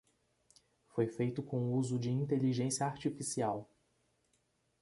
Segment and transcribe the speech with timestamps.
[0.95, 3.69] Foi feito com uso de inteligência artificial